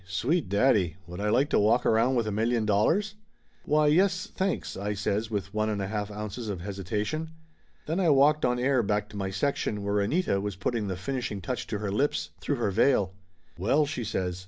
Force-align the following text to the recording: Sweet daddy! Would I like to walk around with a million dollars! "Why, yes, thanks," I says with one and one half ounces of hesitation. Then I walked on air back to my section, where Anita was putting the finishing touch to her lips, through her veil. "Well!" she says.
Sweet 0.07 0.49
daddy! 0.49 0.97
Would 1.05 1.19
I 1.21 1.29
like 1.29 1.51
to 1.51 1.59
walk 1.59 1.85
around 1.85 2.15
with 2.15 2.25
a 2.25 2.31
million 2.31 2.65
dollars! 2.65 3.13
"Why, 3.65 3.85
yes, 3.85 4.25
thanks," 4.25 4.75
I 4.75 4.95
says 4.95 5.29
with 5.29 5.53
one 5.53 5.69
and 5.69 5.77
one 5.77 5.89
half 5.89 6.09
ounces 6.09 6.49
of 6.49 6.61
hesitation. 6.61 7.29
Then 7.85 7.99
I 7.99 8.09
walked 8.09 8.43
on 8.43 8.57
air 8.57 8.81
back 8.81 9.09
to 9.09 9.15
my 9.15 9.29
section, 9.29 9.83
where 9.83 9.99
Anita 9.99 10.41
was 10.41 10.55
putting 10.55 10.87
the 10.87 10.97
finishing 10.97 11.39
touch 11.39 11.67
to 11.67 11.77
her 11.77 11.91
lips, 11.91 12.31
through 12.39 12.55
her 12.55 12.71
veil. 12.71 13.13
"Well!" 13.59 13.85
she 13.85 14.03
says. 14.03 14.39